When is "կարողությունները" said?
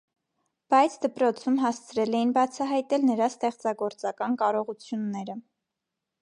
4.41-5.39